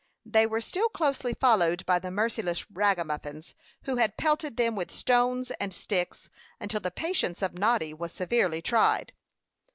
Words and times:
They 0.25 0.47
were 0.47 0.61
still 0.61 0.89
closely 0.89 1.35
followed 1.35 1.85
by 1.85 1.99
the 1.99 2.09
merciless 2.09 2.65
ragamuffins, 2.71 3.53
who 3.83 3.97
had 3.97 4.17
pelted 4.17 4.57
them 4.57 4.75
with 4.75 4.89
stones 4.89 5.51
and 5.59 5.71
sticks, 5.71 6.27
until 6.59 6.79
the 6.79 6.89
patience 6.89 7.43
of 7.43 7.53
Noddy 7.53 7.93
was 7.93 8.11
severely 8.11 8.63
tried. 8.63 9.13